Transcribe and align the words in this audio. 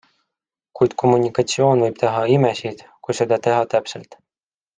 Kuid 0.79 0.95
kommunikatsioon 1.01 1.83
võib 1.87 1.99
teha 2.05 2.23
imesid, 2.37 2.81
kui 3.09 3.19
seda 3.21 3.41
teha 3.49 3.61
täpselt. 3.77 4.19